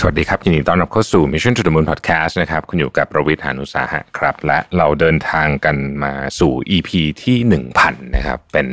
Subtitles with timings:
[0.00, 6.90] สวัสดีครับ ยินดีต้อนรับเข้าสู่ Mission to the Moon Podcast นะครับ คุณอยู่กับประวิทยานุสาหะครับ และเราเดินทางกันมาสู่ EP
[7.22, 7.36] ที่
[7.76, 8.66] 1000 นะครับ เป็น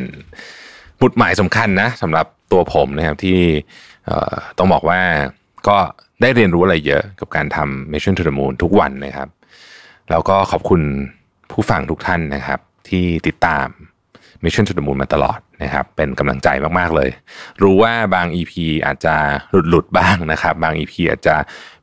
[1.02, 3.40] บุตหมายสำคัญนะสำหรับตัวผมนะครับที่
[4.58, 5.02] ต้องบอกว่า
[5.68, 5.78] ก็
[6.22, 9.30] ได้เรียนรู้อะไรเยอะกับการทำ Mission to the Moon ทุกวันนะครับ
[10.12, 10.82] แล้วก็ขอบคุณ
[11.52, 13.68] ผู้ฟังทุกท่านนะครับ ที่ติดตาม
[14.44, 16.48] Mission to the Moon มาตลอดนะครับเป็นกำลังใจ
[16.80, 17.10] มากๆเลย
[17.62, 18.54] รู้ว่าบาง EP
[18.86, 19.16] อาจจะ
[19.52, 21.36] หลุดหลุดๆบ้างนะครับ บาง EP อาจจะ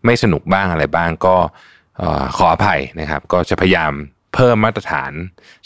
[0.05, 1.36] ไม่สนุกบ้างอะไรบ้างก็
[2.36, 3.92] ขออภัยนะครับ ก็จะพยายาม
[4.34, 5.12] เพิ่มมาตรฐาน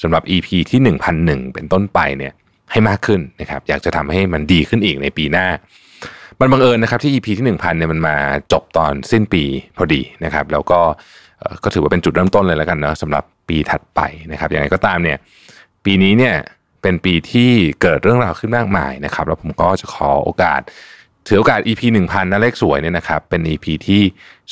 [0.02, 0.80] สำหรับ EP ที่
[1.16, 2.32] 1001 เป็นต้นไปเนี่ย
[2.72, 5.46] ให้มากขึ้นนะครับ อยากจะทำให้มันดีขึ้นอีกในปีหน้า
[6.40, 8.16] มันบังเอิญนะครับที่ EP ที่ 1000เนี่ยมันมา
[8.52, 9.44] จบตอนสิ้นปี
[9.76, 10.80] พอดีนะครับ แล้วก็
[11.64, 14.00] ก็ถือว่าเป็นจุดเริ่มต้นเลยแล้วกันเนาะสำหรับปีถัดไป
[14.32, 15.18] นะครับอย่างไรก็ตามเนี่ย
[15.84, 16.34] ปีนี้เนี่ย
[16.84, 17.50] เป็นปีที่
[17.82, 20.60] เกิดเรื่องราวขึ้นมากมายนะครับ แล้วผมก็จะขอโอกาส
[21.26, 24.02] ถือโอกาส EP 1000นะเลขสวยเนี่ยนะครับ เป็น EP ที่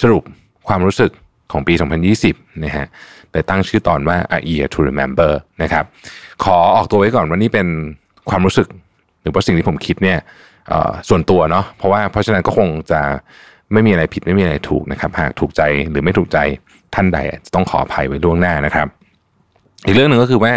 [0.01, 0.23] สรุป
[0.69, 1.11] ความรู้สึก
[1.53, 1.75] ของปี
[2.19, 2.87] 2020 นะฮะ
[3.31, 5.85] เลยตั้งชื่อตอนว่า A Year to Remember นะครับ
[6.45, 7.67] ขอออกตัวไว้ก่อนว่านี่เป็น
[8.31, 8.69] ความรู้สึก
[9.23, 10.19] หรือว่าสิ่งที่ผมคิดเนี่ย
[11.09, 13.01] ส่วนตัวเนาะ เพราะว่าเพราะฉะนั้นก็คงจะ
[13.73, 16.39] ไม่มีอะไรผิดไม่มีอะไรถูกนะครับ หากถูกใจหรือไม่ถูกใจ
[16.95, 18.89] ท่านใดจะต้องขออภัยไว้ล่วงหน้านะครับ
[19.87, 20.53] อีกเรื่องหนึ่งก็คือว่า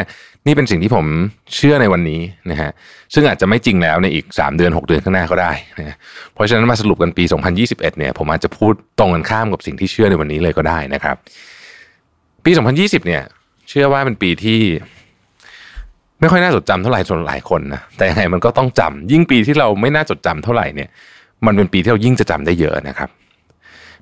[0.47, 1.05] นี่เป็นสิ่งที่ผม
[1.55, 2.71] เชื่อในวันนี้นะฮะ
[3.13, 5.97] ซึ่งอาจจะไม่จริงแล้วในอีก 3 เดือน 6 เดือนข้างหน้าก็ได้นะ
[6.33, 7.23] เพราะฉะนั้นมาสรุปกันปี
[7.55, 11.15] 2021เนี่ยผมอาจจะพูดตรงกันข้ามกับสิ่งที่เชื่อในวันนี้เลยก็ได้นะครับ
[12.45, 13.23] ปี 2020เนี่ย
[13.69, 14.59] เชื่อว่าเป็นปีที่
[16.19, 20.89] ไม่ค่อยน่าจดจำเท่าไหร่สำหรับหลายคนนะแต่ยังไงมันก็ต้องจำยิ่งปีที่เราไม่น่าจดจำเท่าไหร่เนี่ย
[21.45, 23.09] มันเป็นปีที่เรายิ่งจะจำได้เยอะนะครับ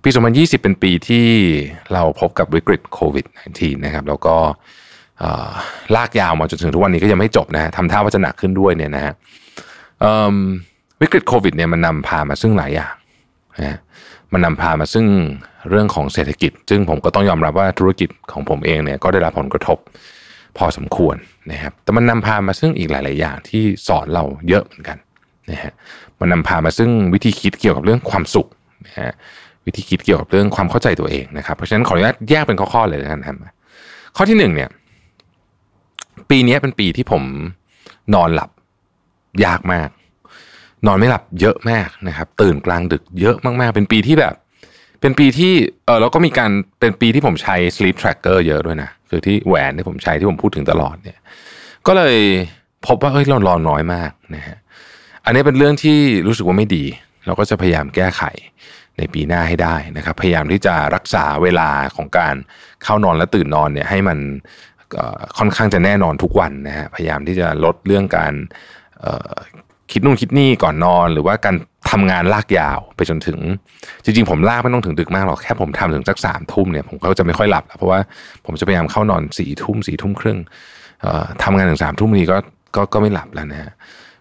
[0.03, 1.25] ปี 2020 เป็นปีที่
[1.94, 3.25] เราพบกับวิกฤตโควิด
[3.56, 4.35] -19 นะครับแล้วก็
[5.96, 9.13] ลากยาวมาจนถึงทุกวันนี้ก็ยังไม่จบนะฮะทำท่าว่าจะหนักขึ้นด้วยเนี่ยนะฮะ
[11.01, 12.94] วิกฤตโควิดเนี่ยมันนำพามาซึ่งหลายอย่าง
[13.57, 13.78] นะฮะ
[14.34, 15.06] มันนำพามาซึ่ง
[15.69, 19.78] เรื่องของเศรษฐกิจ ซึ่งผมก็ต้องยอมรับว่าธุรกิจของผมเองเนี่ยก็ได้รับผลกระทบ
[20.57, 21.16] พอสมควร
[21.51, 24.97] นะครับ แต่มันนำพามาซึ่งอีกหลาย ๆ อย่างที่สอนเราเยอะเหมือนกัน
[25.51, 25.74] นะฮะ
[26.19, 28.47] มันนำพามาซึ่งวิธีคิดเกี่ยวกับเรื่องความสุข
[28.88, 29.12] นะฮะ
[29.66, 33.38] วิธีคิดเกี่ยวกับเรื่องความเข้าใจตัวเองนะครับ เพราะฉะนั้นขออนุญาตแยกเป็นข้อ ๆ เลยกันนะครับ
[34.16, 34.69] ข้อที่หนึ่งเนี่ย
[36.29, 37.23] ปีนี้เป็นปีที่ผม
[38.13, 38.50] นอนหลับ
[39.45, 39.89] ยากมาก
[40.88, 44.35] นอนไม่หลับเยอะมากนะครับ ตื่นกลางดึกเยอะมากๆ เป็นปีที่แบบ
[45.01, 45.53] เป็นปีที่
[45.85, 51.19] เออแล้วก็มีการเป็นปีที่ผมใช้ sleep tracker เยอะด้วยนะคือที่แหวนที่ผมใช้ที่ผมพูดถึงตลอดเนี่ย
[51.88, 52.17] ก็เลย
[52.88, 54.57] พบว่าเฮ้ยเรานอนน้อยมากนะฮะ
[55.25, 55.97] อันนี้เป็นเรื่องที่
[56.28, 56.85] รู้สึกว่าไม่ดี
[57.25, 58.23] เราก็จะพยายามแก้ไข
[58.97, 62.35] ในปีหน้าให้ได้นะครับ พยายามที่จะรักษาเวลาของการ
[62.83, 64.17] เข้านอนและตื่นนอนเนี่ยให้มัน
[65.37, 68.33] ค่อนข้างจะแน่นอนทุกวันนะฮะพยายามที่จะลดเรื่องการ
[69.91, 71.55] คิดนู่นคิดนี่ก่อนนอน หรือว่าการ
[71.91, 73.39] ทำงานลากยาวไปจนถึง
[74.03, 77.99] จริง ๆ ผมลากไม่ต้องถึงดึกมากหรอกแค่ผมทำถึงสักสามทุ่มเนี่ยผมก็จะไม่ค่อยหลับแล้วเพราะว่า
[78.45, 80.37] ผมจะพยายามเข้านอนสี่ทุ่มสี่ทุ่มครึ่ง
[81.43, 82.37] ทำงานถึงสามทุ่มนี้ก็
[82.75, 83.71] ก็ก็ไม่หลับแล้วนะฮะ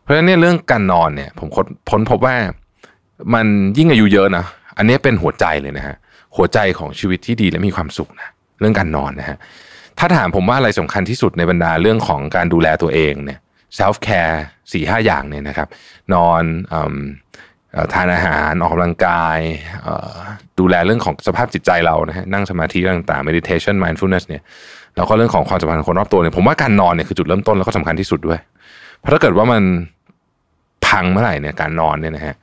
[0.02, 2.36] เพราะฉะนั้นเนี่ยเรื่องการนอนเนี่ย ผมค้นพ้นพบว่า
[3.34, 3.46] มัน
[3.78, 4.44] ยิ่งอายุเยอะนะ
[4.78, 5.96] อันนี้เป็นหัวใจเลยนะฮะ
[6.36, 8.28] หัวใจของชีวิตที่ดีและมีความสุขนะ
[8.60, 9.38] เรื่องการนอนนะฮะ
[9.98, 13.38] ถ้าถามผมว่าอะไรสำคัญที่สุดในบรรดาเรื่องของการดูแลตัวเองเนี่ย
[13.78, 14.36] self care
[14.72, 15.68] สี่ห้าอย่างเนี่ยนะครับ
[16.14, 16.42] นอน
[16.74, 16.76] อ
[17.84, 19.38] อทานอาหารออกกำลังกาย
[20.58, 24.42] ดูแลเรื่องของสภาพจิตใจเรานะฮะนั่งสมาธิต่างๆ meditation mindfulness เนี่ย
[24.96, 28.38] แล้วก็เรื่องของความสัมพันธ์คนรอบตัวเนี่ยผมว่าการนอนเนี่ยคือจุดเริ่มต้นแล้วก็สำคัญที่สุดด้วย
[28.98, 29.62] เพราะถ้าเกิดว่ามัน
[30.86, 32.34] พังเมื่อไหร่เนี่ยการนอนเนี่ยนะฮะ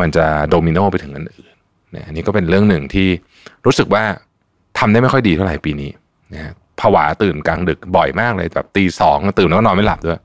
[0.00, 1.54] มันจะโดมิโนไปถึงอันอื่น
[1.92, 3.08] เนี่ยอันนี้ก็เป็นเรื่องหนึ่งที่
[3.66, 4.02] รู้สึกว่า
[4.78, 5.90] ทำได้ไม่ค่อยดีเท่าไหร่ปีนี้
[6.34, 10.20] นะฮะ ผวาตื่นกลางดึกบ่อยมากเลยแบบตีสองตื่นแล้วก็นอนไม่หลับด้วย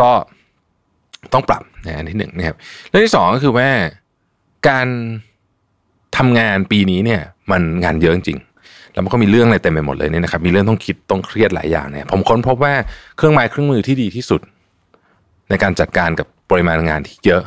[0.00, 0.10] ก็
[1.32, 2.56] ต้องปรับนะอันที่หนึ่งนะครับ
[2.88, 3.68] เรื่องที่สองก็คือว่า
[4.68, 4.86] การ
[6.16, 8.38] ทำงานปีนี้เนี่ย มันงานเยอะจริง
[8.92, 12.74] แล้วมันก็มีเรื่องอะไรเต็มไปหมดเลยเนี่ยนะครับ มีเรื่องต้องคิดต้องเครียดหลายอย่างเนี่ยผมค้นพบว่า
[13.16, 14.40] เครื่องไม้เครื่องมือที่ดีที่สุด
[15.48, 17.42] ในการจัดการกับปริมาณงานที่เยอะ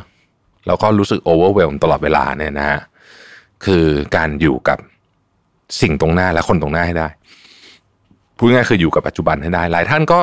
[0.67, 2.79] แล้วก็รู้สึกโอเวอร์เวลตลอดเวลาเนี่ยนะฮะ
[3.65, 3.85] คือ
[4.15, 4.79] การอยู่กับ
[5.81, 7.07] สิ่งตรงหน้าและคนตรงหน้าให้ได้
[8.37, 10.19] พูดง่ายคืออยู่กับปัจจุบันให้ได้ หลายท่านก็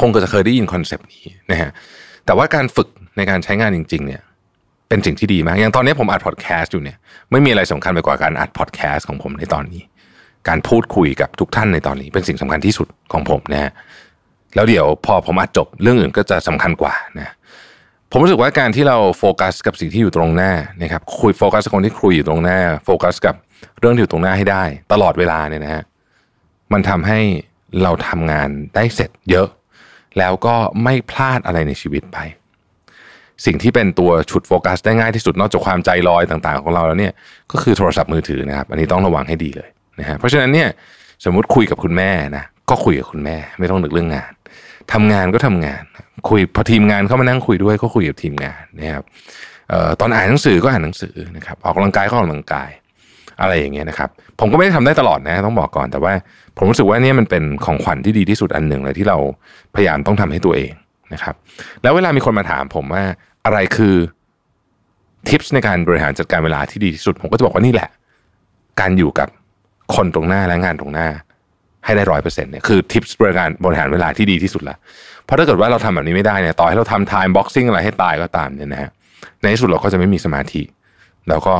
[0.00, 1.70] คงจะเคยได้ยิน concept นี้นะฮะ
[2.26, 4.22] แต่ว่าการฝึกในการใช้งานจริง ๆ เนี่ย
[4.88, 6.96] เป็นสิ่งที่ดีมาก อย่างตอนนี้ผมอัดพอดแคสต์อยู่เนี่ย
[7.30, 9.82] ไม่มีอะไรสำคัญไปกว่าการอัดพอดแคสต์ของผมในตอนนี้
[10.48, 13.72] การพูดคุยกับทุกท่านในตอนนี้ เป็นสิ่งสำคัญที่สุดของผมนะฮะ
[14.54, 17.32] แล้วเดี๋ยวพอผมอัดจบเรื่องอื่นก็จะสำคัญกว่านะ
[18.10, 20.52] ผมรู้สึกว่าการที่เราโฟกัสกับสิ่งที่อยู่ตรงหน้า
[20.82, 23.34] นะครับคุยโฟกัสกับคนที่คุยอยู่ตรงหน้า โฟกัสกับ
[23.80, 25.82] เรื่องที่อยู่ตรงหน้าให้ได้ ตลอดเวลาเนี่ยนะฮะ
[26.72, 27.20] มันทำให้
[27.82, 29.48] เราทำงานได้เสร็จเยอะ
[30.18, 30.54] แล้วก็
[30.84, 32.18] ไม่พลาดอะไรในชีวิตไป
[33.44, 37.12] สิ่งที่เป็นตัวฉุดโฟกัสได้ง่ายที่สุดนอกจากความใจลอยต่างๆ ของเราแล้วเนี่ย
[37.52, 39.68] ก็คือโทรศัพท์มือถือนะครับ อันนี้ต้องระวังให้ดีเลย
[40.00, 40.68] นะฮะเพราะฉะนั้นเนี่ย
[41.24, 44.32] สมมุติคุยกับคุณแม่นะก็คุยกับคุณแม่ไม่ต้องนึกเรื่องงาน
[44.92, 45.82] ทำงานก็ทำงาน
[46.28, 49.04] คุยพอทีมงานเข้ามานั่งคุยด้วยก็คุยกับทีมงานนะครับ
[49.72, 52.70] ออตอนอ่านหนังสือก็อ่านหนังสือนะครับออกกำลังกายก็ออกกำลังกาย
[53.40, 54.10] อะไรอย่างเงี้ยนะครับ
[54.40, 56.12] ผมก็ไม่ได้ทำได้ตลอดนะต้องบอกก่อนแต่ว่า
[56.56, 59.18] ผมรู้สึกว่าเนี่ยมันเป็นของขวัญที่ดีที่สุดอันหนึ่งเลยที่เรา
[59.74, 60.72] พยายามต้องทำให้ตัวเอง
[61.12, 61.34] นะครับ
[61.82, 63.02] แล้วเวลามีคนมาถามผมว่า
[63.44, 63.94] อะไรคือ
[65.28, 67.90] ทิปส์ในการบริหารจัดการเวลาที่ดีที่สุด ผมก็จะบอกว่านี่แหละ
[68.80, 69.28] การอยู่กับ
[69.94, 71.08] คนตรงหน้าและงานตรงหน้า
[71.84, 74.76] ให้ได้ร้อยเปอร์เซ็นต์เนี่ยคือทิปส์บริการบริหารเวลาที่ดีที่สุดละ
[75.24, 78.90] เพราะถ้าเกิดว่าเราทำแบบนี้ไม่ได้เนี่ยต่อให้เราทำ time boxing อะไรให้ตายก็ตามเนี่ยนะฮะ
[79.40, 80.62] ในที่สุดเราก็จะไม่มีสมาธิ
[81.28, 81.54] แล้วก็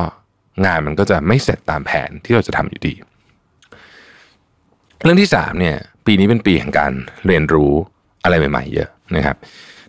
[0.65, 2.93] งานมันก็จะไม่เสร็จตามแผนที่เราจะทำอยู่ดี
[5.03, 6.91] เรื่องที่สามเนี่ยปีนี้เป็นปีแห่งการ
[7.27, 7.71] เรียนรู้
[8.23, 9.37] อะไรใหม่ ๆ เยอะนะครับ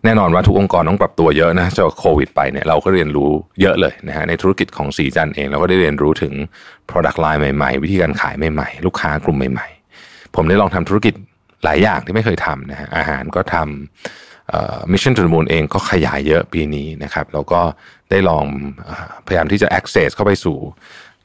[0.05, 3.31] แน่นอนว่าทุกองค์กรต้องปรับตัวเยอะนะจากโควิดไปเนี่ยเราก็เรียนรู้
[3.61, 6.33] เยอะเลยนะฮะในธุรกิจของสีจันเองเราก็ได้เรียนรู้ถึง
[6.91, 9.69] product line ใหม่ๆ วิธีการขายใหม่ๆ ลูกค้ากลุ่มใหม่
[10.03, 11.15] ๆ ผมได้ลองทำธุรกิจ
[11.65, 14.28] หลายอย่างที่ไม่เคยทำนะฮะอาหารก็ทำ
[14.93, 17.61] Mission To The Moon เองก็ขยายเยอะปีนี้นะครับแล้วก็
[18.11, 18.45] ได้ลอง
[18.89, 18.91] อ
[19.27, 20.57] พยายามที่จะ access เข้าไปสู่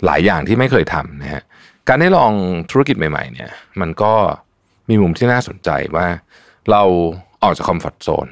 [0.05, 1.43] หลายอย่างที่ไม่เคยทำนะฮะ
[1.87, 2.31] การได้ลอง
[2.71, 3.49] ธุรกิจใหม่ๆเนี่ย
[3.81, 4.13] มันก็
[4.89, 6.07] มีมุมที่น่าสนใจว่า
[6.71, 6.83] เรา
[7.43, 8.27] ออกจาก comfort zone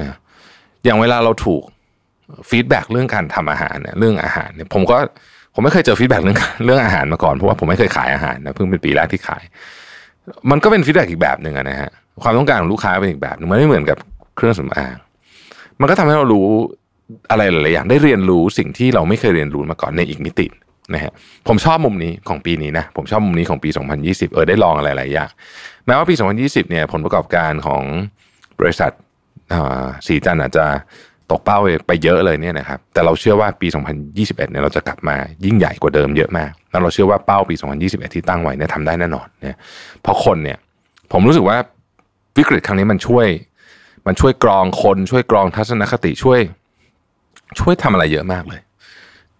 [0.00, 0.16] นะ
[0.84, 1.62] อย่างเวลาเราถูก
[2.50, 4.96] feedback เรื่องการทำอาหารเนี่ยเรื่องอาหารเนี่ยผมก็
[5.54, 9.42] ผมไม่เคยเจอ feedback เรื่องเรื่องอาหารมาก่อนเพราะว่าผมไม่เคยขายอาหารนะเพิ่งเป็นปีแรกที่ขาย
[10.50, 11.90] มันก็เป็นฟีดแบ็อีกแบบหนึ่งนะฮะ
[12.22, 13.98] ความต้องการของลูกค้าเป็นอีกแบบหนึงมันไม่เหมือนกับ
[14.36, 14.96] เครื่องสำอาง
[15.80, 16.48] มันก็ทำให้เรารู้
[17.30, 20.46] อะไรหลายๆอย่างได้เรียนรู้สิ่งที่เราไม่เคยเรียนรู้มาก่อนในอีกมิติ
[20.94, 21.12] นะฮะ
[21.48, 23.70] ผมชอบมุมนี้ของปีนี้นะผมชอบมุมนี้ของปี
[24.02, 25.30] 2020 เออได้ลองอะไรหลายอย่าง
[25.86, 27.82] แม้ว่าปี 2020 เนี่ยผลประกอบการของ
[28.60, 28.90] บริษัท
[30.06, 30.64] สีจันอาจจะ
[31.30, 33.68] ตกเป้าไปเยอะเลยเนี่ยนะครับแต่เราเชื่อว่าปี
[34.08, 37.54] 2021 เนี่ยเราจะกลับมายิ่งใหญ่กว่าเดิมเยอะมากแล้วเราเชื่อว่าเป้าปี
[37.84, 39.58] 2021 ที่ตั้งไว้เนี่ยทำได้แน่นอนเนี่ย
[40.02, 40.58] เพราะคนเนี่ย
[41.12, 41.56] ผมรู้สึกว่า
[42.36, 43.26] วิกฤตครั้งนี้มันช่วย
[44.06, 46.40] มันช่วยกรองคนช่วยกรองทัศนคติช่วย
[47.60, 48.60] ช่วยทำอะไรเยอะมากเลย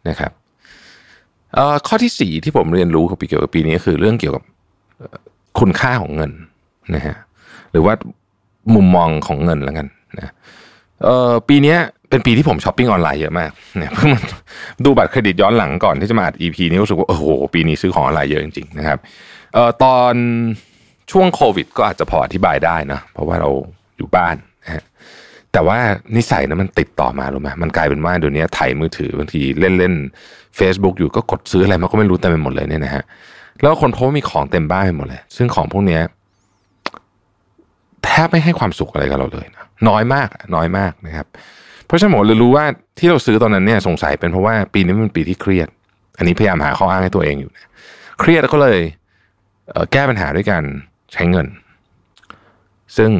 [0.09, 0.33] นะครับ
[1.87, 4.43] ข้อที่สี่ที่ผมเรียนรู้กับปีเกี่ยวกับปีนี้ก็คือเรื่องเกี่ยวกับ
[5.59, 6.31] คุณค่าของเงิน
[6.95, 7.17] นะฮะ
[7.73, 7.95] หรือว่า
[8.75, 9.87] มุมมองของเงินแล้วกัน
[10.17, 10.33] นะ
[11.49, 11.77] ปีนี้
[12.09, 14.21] เป็นปีที่ผมช้อปปิ้งออนไลน์เยอะมากเนี่ยเพิ่งมา
[14.85, 17.25] ดูบัตรเครดิตย้อนหลังก่อนที่จะมาอัด EP นี้รู้สึกว่าโอ้โห
[17.55, 18.99] ปีนี้ซื้อของออนไลน์เยอะจริงๆนะครับ
[19.55, 20.15] เออตอน
[21.11, 23.51] ช่วงโควิด ก็อาจจะพออธิบายได้นะเพราะว่าเรา
[23.97, 24.85] อยู่บ้าน นะฮะ
[25.53, 25.79] แต่ว่า
[26.17, 29.95] นิสัยนะมันติดต่อมารู้ไหมมันกลายเป็นว่าเดี๋ยวนี้ถ่ายมือถือบางทีเล่นเล่น
[30.59, 33.03] Facebook อยู่ก็กดซื้ออะไรมันก็ไม่รู้เต็มไปหมดเลยเนี่ยนะฮะ
[33.63, 36.03] แล้วคนพบว่ามีของเต็มบ้านไปหมดเลย ซึ่งของพวกเนี้ย
[38.05, 41.27] แทบไม่ให้ความสุขอะไรกับเราเลยนะน้อยมากน้อยมากนะครับ
[41.87, 42.65] เพราะฉะนั้นผมเลยรู้ว่า
[42.99, 45.69] ที่เราซื้อตอนนั้นเนี่ยสงสัยเป็นเพราะว่าปีนี้มันเป็นปีที่เครียด
[46.19, 47.71] อันนี้พยายามหาข้ออ้างให้ตัวเองอยู่นะ
[48.21, 48.79] เครียดก็เลย
[49.73, 50.65] เแก้ปัญหาด้วยการ
[51.13, 51.47] ใช้เงิน
[52.97, 53.11] ซึ่ง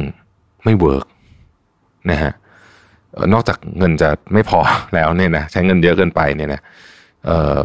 [0.63, 1.05] ไม่เวิร์ก
[2.11, 2.31] นะฮะ
[3.33, 4.59] นอกจากเงินจะไม่พอ
[4.95, 6.61] แล้วเนี่ยนะใช้เงินเยอะเกินไปเนี่ยนะ
[7.25, 7.57] เออ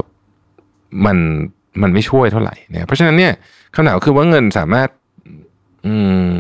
[1.07, 1.17] มัน
[1.83, 3.33] มันไม่ช่วยเท่าไหร่เนี่ยเพราะฉะนั้นเนี่ย
[3.75, 4.89] คำถามคือว่าเงินสามารถ
[5.87, 5.95] อื
[6.31, 6.33] ม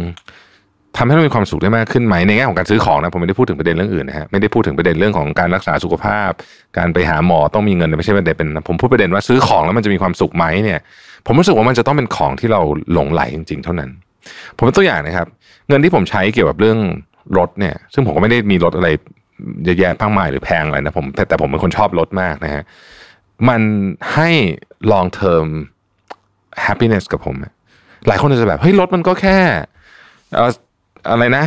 [0.97, 6.31] ทำให้เรามีความสุขได้มากขึ้นไหมในแง่ของการซื้อของนะผมไม่ได้พูดถึงประเด็นเรื่องอื่นนะฮะไม่ได้พูดถึงประเด็นเรื่องของการรักษาสุขภาพ
[6.79, 10.81] การไปหาหมอต้องมีเงินไม่ใช่ประเด็นเป็นผมพูดประเด็นว่าซื้อของแล้วมันจะมีความสุขไหมเนี่ย
[11.27, 12.61] ผมรู้สึกว่ามันจะต้องเป็นของที่เรา
[12.93, 13.91] หลงไหลจริง ๆ เท่านั้น
[14.57, 15.27] ผมเป็นตัวอย่างนะครับ
[15.69, 16.79] เงินที่ผมใช้เกี่ยวกับเรื่อง
[17.37, 18.89] รถเนี่ย ซึ่งผมก็ไม่ได้มีรถอะไร
[19.65, 22.63] เยอะแยะมากมายหรือแพงอะไรนะผมแต่แต่ผมเป็นคนชอบรถมากนะฮะ
[23.49, 23.61] มัน
[24.15, 24.31] ให้
[24.93, 25.47] long term
[26.67, 27.37] happiness กับผม
[28.07, 29.39] หลายคนจะแบบเฮ้ยรถมันก็แค่
[31.11, 31.45] อะไรนะ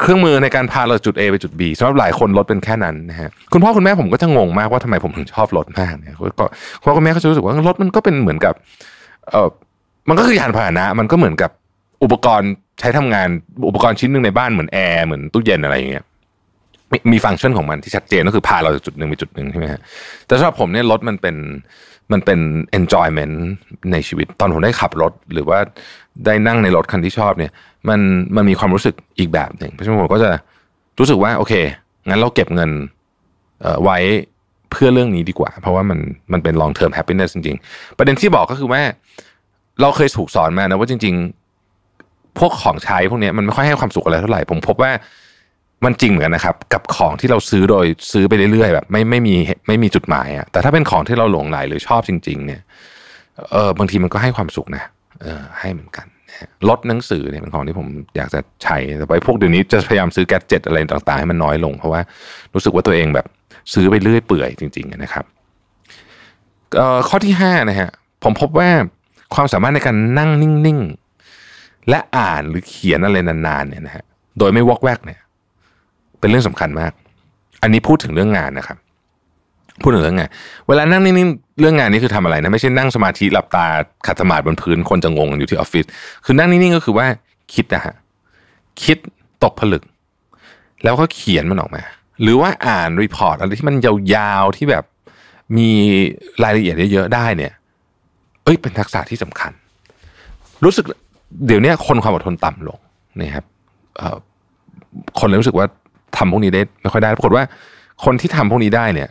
[0.00, 6.44] เครื่องมือในการพาเราจุด A ไปจุด B สำหรับหลายคนรถเป็นแค่นั้นนะฮะคุณพ่อคุณแม่ผมก็จะงงมากว่าทำไมผมถึงชอบรถมากเนี่ยก็
[6.80, 8.54] คุณพ่อคุณแม่เขาจะรู้สึกว่ารถมันก็เป็นเหมือนกับ
[9.30, 9.48] เออ
[10.08, 11.50] มันก็คือยานพาหนะ มันก็เหมือนกับ
[12.02, 12.50] อุปกรณ์
[12.80, 13.28] ใช้ทำงาน
[13.68, 16.04] อุปกรณ์ชิ้นหนึ่งในบ้านเหมือนแอร์เหมือนตู้เย็นอะไรอย่างเงี้ย
[16.92, 19.80] มีมีฟังก์ชันของมันที่ชัดเจนก็คือพาเราจากจุดหนึ่งไปจุดหนึ่งใช่ไหมฮะ
[20.26, 21.36] แต่สำหรับผมเนี่ยรถมันเป็น
[22.12, 22.38] มันเป็น
[22.78, 23.34] enjoyment
[23.92, 25.58] ในชีวิต ตอนผมได้ขับรถ หรือว่า
[26.26, 27.52] ได้นั่งในรถคันที่ชอบเนี่ย
[27.88, 28.00] มัน
[28.36, 30.30] มันมีความรู้สึกอีกแบบหนึ่งเพราะฉะนั้นผมก็จะ
[30.98, 31.54] รู้สึกว่าโอเค
[32.08, 32.70] งั้นเราเก็บเงิน
[33.84, 33.98] ไว้
[34.70, 35.98] เพื่อเรื่องนี้ดีกว่า เพราะว่ามัน
[36.32, 38.82] มันเป็น long term happiness จริงๆ ประเด็นที่บอกก็คือว่า
[39.80, 41.39] เราเคยถูกสอนมานะว่าจริง ๆ
[42.38, 44.90] พวกของใช้พวกนี้มันไม่ค่อยให้ความสุขอะไรเท่าไหร่ผมพบว่า
[45.84, 49.34] มันจริงเหมือนกันนะครับ กับของที่เราซื้อโดยซื้อไปเรื่อยๆแบบไม่ไม่มี
[49.66, 52.60] ไม่มีจุดหมายอะแต่ถ้าเป็นของที่เราหลงไหลหรือชอบจริง ๆ เนี่ย
[53.52, 54.84] เออบางทีมันก็ให้ความสุขนะ
[55.22, 56.06] เออให้เหมือนกัน
[56.68, 62.00] ลดหนังสือเนี่ยเป็นของที่ผมอยากจะใช้แต่ไปพวกเดี๋ยวนี้จะพยายามซื้อแกจิตอะไรต่าง ๆ ให้มันน้อยลง เพราะว่า
[62.54, 63.26] รู้สึกว่าตัวเองแบบ
[63.72, 65.24] ซื้อไปเรื่อยเปื่อยจริง ๆ นะครับ
[67.08, 67.90] ข้อที่ห้านะฮะ
[68.24, 68.68] ผมพบว่า
[69.34, 71.09] ความสามารถในการนั่งนิ่งๆ
[71.88, 74.04] และอ่านหรือเขียนอะไรนานๆเนี่ยนะฮะ
[74.38, 75.20] โดยไม่วอกแวกเนี่ย
[76.20, 76.92] เป็นเรื่องสำคัญมาก
[77.62, 78.78] อันนี้พูดถึงเรื่องงานนะครับ
[79.82, 80.30] พูดถึงเรื่องงาน
[80.68, 83.66] เวลานั่งนิ่งๆเรื่องงานนี้คือทำอะไรนะไม่ใช่นั่งสมาธิหลับตา
[84.06, 85.84] ขัดสมาธิบนพื้นคนจะงงอยู่ที่ออฟฟิศ
[86.24, 87.06] คือนั่งนิ่งๆก็คือว่า
[87.54, 87.94] คิดนะฮะ
[88.82, 88.98] คิด
[89.44, 89.82] ตกผลึก
[90.84, 91.82] แล้วก็เขียนมันออกมา
[92.22, 93.76] หรือว่าอ่าน report อะไรที่มัน
[94.14, 94.84] ยาวๆที่แบบ
[95.56, 95.70] มี
[96.42, 97.52] รายละเอียดเยอะๆได้เนี่ย
[98.44, 99.52] เอ้ยเป็นทักษะที่สำคัญ
[100.64, 100.84] รู้สึก
[101.46, 102.78] เดี๋ยวนี้คนความอดทนต่ำลง
[103.20, 103.44] นะครับ
[105.18, 105.66] คนเลยรู้สึกว่า
[106.16, 107.44] ทำพวกนี้ได้ไม่ค่อยได้ปรากฏว่า
[108.04, 109.08] คนที่ทำพวกนี้ได้เนี่ย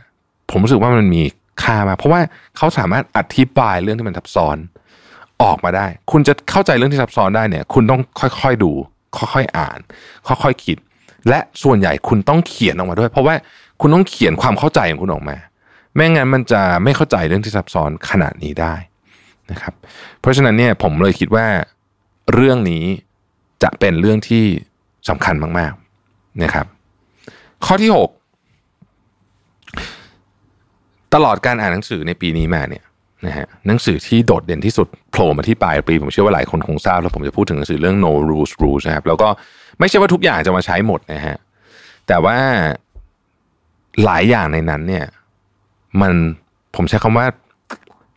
[0.51, 1.23] ผมรู้สึกว่ามันมี
[1.63, 2.21] ค่ามากเพราะว่า
[2.57, 4.57] เขาสามารถอธิบายเรื่องที่มันซับซ้อน
[5.43, 8.71] ออกมาได้ คุณจะเข้าใจเรื่องที่ซับซ้อนได้เนี่ย คุณต้องค่อยๆดู
[9.17, 9.79] ค่อยๆอ่าน
[10.27, 10.77] ค่อยๆคิด
[11.29, 13.35] และส่วนใหญ่คุณต้องเขียนออกมาด้วย เพราะว่า
[13.81, 15.37] คุณต้องเขียนความเข้าใจของคุณออกมา
[15.95, 18.73] ไม่งั้นมันจะไม่เข้าใจเรื่องที่ซับซ้อนขนาดนี้ได้
[19.51, 19.73] นะครับ
[20.19, 21.45] เพราะฉะนั้นเนี่ยผมเลยคิดว่า
[22.33, 22.83] เรื่องนี้
[23.63, 24.43] จะเป็นเรื่องที่
[25.09, 26.65] สำคัญมากๆนะครับ
[27.65, 27.99] ข้อที่ 6
[31.13, 32.83] ตลอดการอ่านหนังสือในปีนี้มาเนี่ย
[33.25, 39.29] นะฮะหนังสือที่โดดเด่นที่สุดโผล่มาที่ปลายปี ผมเชื่อว่าหลายคนคงทราบแล้วผมจะพูดถึงหนังสือเรื่อง no rules rules นะครับแล้วก็
[39.79, 41.37] ไม่ใช่ว่าทุกอย่างจะมาใช้หมดนะฮะ
[42.07, 42.37] แต่ว่า
[44.05, 45.05] หลายอย่างในนั้นเนี่ย
[46.01, 46.13] มัน
[46.75, 47.25] ผมใช้คำว่า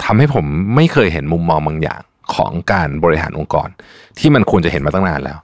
[0.05, 2.01] ทำให้ผมไม่เคยเห็นมุมมองบางอย่าง
[2.35, 3.69] ของการบริหารองค์กร
[4.19, 5.39] ที่มันควรจะเห็นมาตั้งนานแล้ว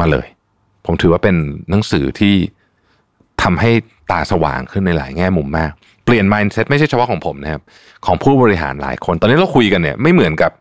[0.00, 0.26] มาเลย
[0.86, 1.36] ผมถือว่าเป็น
[1.70, 2.34] หนังสือที่
[3.42, 3.70] ทำให้
[4.10, 5.70] ตาสว่างขึ้นในหลายแง่มุมมาก
[6.04, 7.62] เปลี่ยน mindset ไม่ใช่เฉพาะของผมนะครับ
[8.06, 10.52] ของผู้บริหารหลายคน ตอนนี้เราคุยกันเนี่ยไม่เหมือนกับ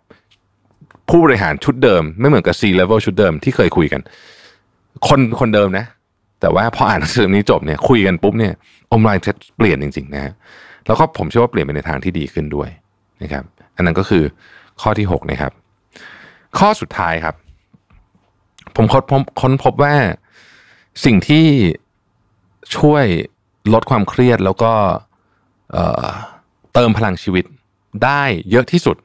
[1.10, 4.02] ผู้บริหารชุดเดิม ไม่เหมือนกับ C level ชุดเดิมที่เคยคุยกัน
[5.08, 5.86] คนคนเดิมนะ
[6.42, 8.54] แต่ว่าพออ่านหนังสือนี้จบเนี่ยคุยกันปุ๊บเนี่ย
[8.92, 9.22] อมไลน์
[9.58, 10.34] เปลี่ยนจริงๆนะฮะ
[10.88, 12.70] แล้วก็ผมเชื่อว่าเปลี่ยนไปในทางที่ดีขึ้นด้วย
[13.24, 13.44] นะครับ
[13.76, 14.24] อันนั้นก็คือ
[14.82, 15.52] ข้อที่6นะครับ
[16.58, 17.36] ข้อสุดท้ายครับ
[18.76, 19.96] ผมค้นพบค้นพบว่า
[21.06, 21.46] สิ่งที่
[22.78, 23.06] ช่วย
[23.74, 24.72] ลดความเครียดแล้วก็
[26.74, 27.46] เติมพลังชีวิต
[28.04, 28.98] ได้เยอะที่สุด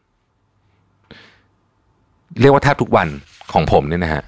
[2.40, 3.08] เรียกว่าแทบทุกวัน
[3.52, 4.22] ของผมเนี่ยนะฮะ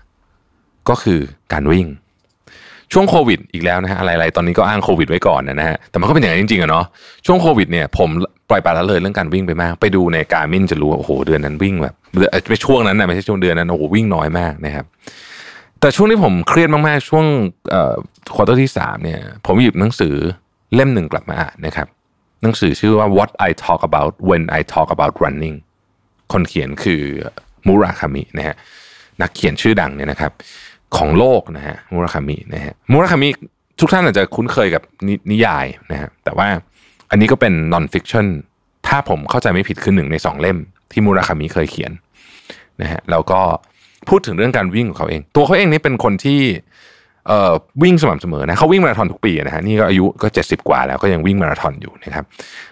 [0.88, 1.18] ก็คือ
[1.52, 1.86] การวิ่ง
[2.92, 6.84] ช่วงโควิดอีกแล้วนะฮะอะไรๆตอนนี้ก็อ้างโควิดไว้ก่อนนะฮะแต่มันก็เป็นอย่างนั้นจริงๆอะเนาะ
[7.26, 8.10] ช่วงโควิดเนี่ยผม
[8.50, 11.94] ปล่อยปละละเลยเรื่องการวิ่งไปมาก ไปดูในการมินจะรู้ว่าโอ้โหเดือนนั้นวิ่งแบบ
[12.48, 14.86] ไม่ช่วงนั้นนะไม่ใช่ช่วงเดือนนั้นโอ้โหวิ่งน้อยมากนะครับ
[15.80, 17.26] แต่ช่วงที่ผมเครียดมากๆช่วง
[18.34, 20.14] ควอเตอร์ที่สามเนี่ย ผมหยิบหนังสือ
[20.74, 21.86] เล่มหนึ่งกลับมาอ่านนะครับ
[22.42, 25.56] หนังสือชื่อว่า What I Talk About When I Talk About Running
[26.32, 27.02] คนเขียนคือ
[27.66, 28.56] มูราคามินะฮะ
[29.20, 30.32] นักเขียนชื่อดังเนี่ยนะครับ
[30.96, 33.28] ของโลกนะฮะมูราคามินะฮะมูราคามิ
[33.80, 36.48] ทุกท่านอาจจะคุ้นเคยกับนิยายนะฮะแต่ว่า
[37.14, 38.26] อันนี้ก็เป็น non-fiction
[38.86, 40.58] ถ้าผมเข้าใจไม่ผิดคือหนึ่งในสองเล่ม
[40.92, 41.92] ที่มูราคามิเคยเขียน
[42.82, 43.40] นะฮะแล้วก็
[44.08, 46.40] พูดถึงเรื่องการวิ่งของเขาเอง ตัวเขาเองนี่เป็นคนที่
[47.26, 47.52] เอ่อ
[47.82, 52.24] วิ่งสม่ำเสมอนะเขาวิ่งมาราธอนทุกปีนะฮะนี่ก็อายุก็เจ็ดสิบกว่าแล้วก็ยังวิ่งมาราธอนอยู่นะครับ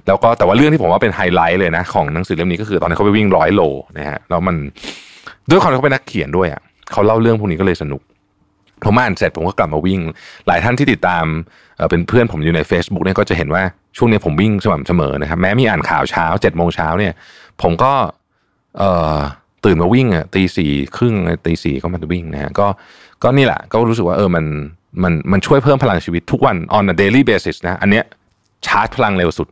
[0.06, 3.62] แล้วก็แต่ว่าเรื่องที่ผมว่าเป็นไฮไลท์เลยนะของหนังสือเล่มนี้ก็คือตอนนี้เขาไปวิ่งร้อยโล
[3.98, 4.56] นะฮะแล้วมัน
[5.50, 6.60] ด้วยความที่เขาเป็นนักเขียนด้วยอะ
[6.92, 8.00] เขาเล่าเรื่องพวกนี้ก็เลยสนุก
[8.86, 10.00] ผมอ่านเสร็จผมก็กลับมาวิ่ง
[10.46, 11.24] หลายท่านที่ติดตาม
[11.90, 13.62] เป็นเพื่อนผมอยู่ใน Facebook เนี่ยก็จะเห็นว่า
[13.96, 17.12] ช่วงนี้ผมวิ่งสม่ำเสมอนะครับ แม้มีอ่านข่าวเช้าเจ็ดโมงเช้าเนี่ย
[17.62, 17.92] ผมก็
[19.64, 21.14] ตื่นมาวิ่งอะตีสี่ครึ่ง
[21.46, 22.66] ตีสี่ก็มาวิ่งนะฮะก็
[23.22, 24.44] ก็นี่แหละก็รู้สึกว่าเออมัน
[25.02, 28.04] มันมันช่วยเพิ่มพลังชีวิตทุกวัน on a daily basis นะ อันเนี้ย
[28.66, 29.48] ชาร์จพลังเร็วสุด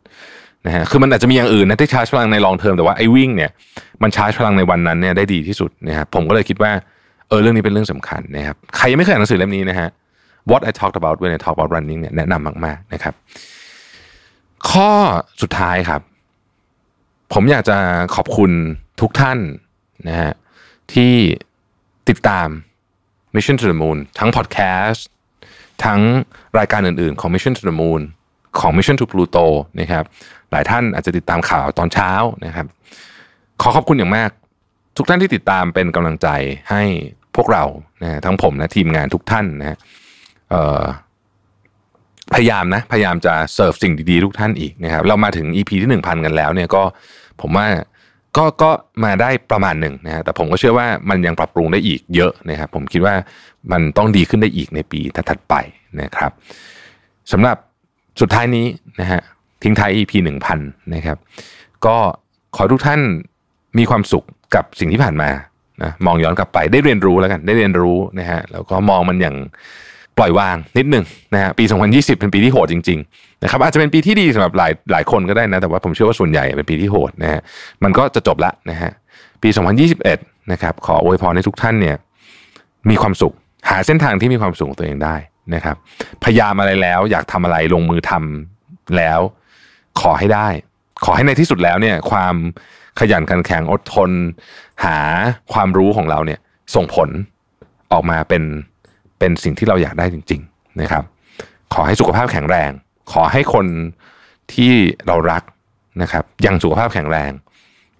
[0.67, 3.51] นะฮะคือมันอาจจะมีอย่างอื่นนะที่ชาร์จพลังในลองเทอมแต่ว่าไอ้วิ่งเนี่ย
[4.03, 6.73] มันชาร์จพลังในวันนั้นเนี่ยได้ดีที่สุดนะครับผมก็เลยคิดว่า
[7.31, 9.89] เออเรื่องนี้เป็นเรื่องสำคัญนะครับใครยังไม่เคยอ่านหนังสือเล่มนี้นะฮะ
[10.51, 13.15] What I talked about when I talk about running เนี่ยแนะนำมากๆนะครับ
[14.71, 14.91] ข้อ
[15.43, 16.01] สุดท้ายครับ
[17.33, 17.77] ผมอยากจะ
[18.17, 18.51] ขอบคุณ
[19.01, 19.39] ทุกท่าน
[20.09, 20.33] นะฮะ
[20.93, 21.15] ที่
[22.09, 22.49] ติดตาม
[23.35, 25.07] Mission to the Moon ทั้งพอดแคสต์
[25.85, 26.01] ทั้ง
[26.59, 28.01] รายการอื่นๆของ Mission to the Moon
[28.59, 29.47] ของ Mission to Pluto
[29.79, 30.05] นะครับ
[30.51, 32.13] หลายท่านอาจจะติดตามข่าวตอนเช้า
[32.45, 32.67] นะครับ
[33.63, 34.31] ขอขอบคุณอย่างมาก
[34.97, 36.29] ทุกท่านที่ติดตามเป็นกำลังใจ
[36.71, 36.83] ให้
[37.37, 37.65] พวกเรา
[38.03, 39.77] นะทั้งผมและทีมงานทุกท่านนะ
[42.35, 46.83] พยายามนะพยายามจะเสิร์ฟสิ่งดีๆทุกท่านอีกนะครับ เรามาถึง EP ที่หนึ่งพันกันแล้วเนี่ยก็
[47.41, 47.67] ผมว่า
[48.37, 48.71] ก็ก็
[49.05, 53.15] มาได้ประมาณหนึ่งนะฮะแต่ผมก็เชื่อว่ามันยังปรับปรุงได้อีกเยอะนะครับผมคิดว่า
[53.73, 55.55] มันต้องดีขึ้นได้อีกในปีถัดไป
[56.01, 56.33] นะครับ
[57.33, 57.57] สำหรับ
[58.21, 58.67] สุดท้ายนี้
[59.01, 59.21] นะฮะ
[59.63, 60.59] ทิ้งท้าย EP หนึ่งพัน
[60.95, 61.19] นะครับ
[61.87, 61.97] ก็
[62.57, 63.01] ขอทุกท่าน
[63.79, 65.31] มีความสุขกับสิ่งที่ผ่านมา
[65.83, 69.37] นะมองย้อนกลับไปได้เรียนรู้แล้วกันได้เรียนรู้นะฮะแล้วก็มองมันอย่าง
[70.19, 77.41] ปล่อยวางนิดหนึ่งนะฮะปี 2020 เป็นปีที่โหดจริงๆนะครับอาจจะเป็นปีที่ดีสำหรับหลายหลายคนก็ได้นะแต่ว่าผมเชื่อว่าส่วนใหญ่เป็นปีที่โหดนะฮะ
[77.85, 78.91] มันก็จะจบละนะฮะ
[79.43, 79.49] ปี
[80.01, 81.97] 2021 นะครับขออวยพรให้ทุกท่านเนี่ย
[82.91, 83.35] มีความสุข
[83.69, 85.17] หาเส้นทางที่มีความสุขของตัวเองได้
[85.55, 85.77] นะครับ
[86.25, 89.21] พยายามอะไรแล้วอยากทำอะไรลงมือทำแล้ว
[90.01, 90.49] ขอให้ได้
[91.05, 92.35] ขอให้ในที่สุดแล้วเนี่ยความ
[93.01, 94.11] ขยันขันแข็งอดทน
[94.85, 94.99] หา
[95.53, 96.41] ความรู้ของเราเนี่ย
[96.75, 97.09] ส่งผล
[97.93, 98.43] ออกมาเป็น
[99.19, 101.05] เป็นสิ่งที่เราอยากได้จริง ๆนะครับ
[101.75, 102.71] ขอให้สุขภาพแข็งแรง
[103.13, 103.67] ขอให้คน
[104.55, 104.73] ที่
[105.07, 105.43] เรารัก
[106.03, 107.31] นะครับ ยังสุขภาพแข็งแรง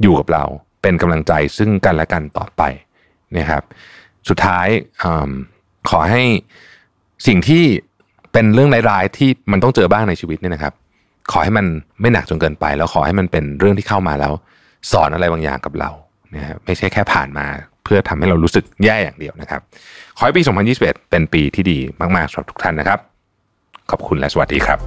[0.03, 0.45] อยู่กับเรา
[0.83, 2.63] เป็นกำลังใจซึ่งกันและกันต่อไป
[3.37, 3.63] นะครับ
[4.29, 4.67] สุดท้าย
[5.03, 5.05] อ
[5.91, 6.23] ขอให้
[7.27, 7.65] สิ่งที่
[8.33, 10.75] เป็นเรื่องร้ายๆที่มันต้องเจอบ้างในชีวิตเนี่ยนะครับ
[11.33, 11.67] ขอให้มัน
[12.01, 14.33] ไม่หนักจนเกินไป แล้วขอให้มันเป็นเรื่องที่เข้ามาแล้ว
[14.93, 15.91] สอนอะไรบางอย่างกับเรา
[16.35, 17.47] นะฮะไม่ใช่แค่ผ่านมา
[17.85, 19.61] เพื่อทำให้เรารู้สึกแย่อย่างเดียวนะครับ
[20.17, 20.43] ขอให้ปี
[20.77, 22.99] 2021 เป็นปีที่ดีมากๆสำหรับทุกท่านนะครับ
[23.91, 24.79] ขอบคุณและสวัสดีครับ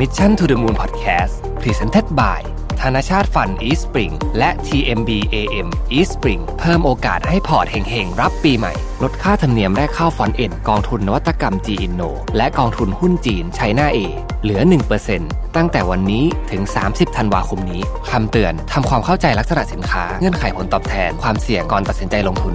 [0.00, 2.40] Mission to the Moon Podcast Presented by
[2.82, 8.72] ธนาชาติฟัน East Spring และ TMB AM East Spring เพิ่มโอกาสให้พอร์ตเฮงๆ รับปีใหม่
[9.02, 13.98] ลดค่าธรรมเนียมแรกเข้าฟอนเอ็นกองทุนนวัตกรรม G Inno และกองทุนหุ้นจีนไชน่าเอ
[14.42, 14.60] เหลือ
[15.08, 22.54] 1%ตั้งแต่วันนี้ถึง 30 ธันวาคมนี้ คำเตือน ทำความเข้าใจลักษณะสินค้า เงื่อนไขผลตอบแทน ความเสี่ยงก่อนตัดสินใจลงทุน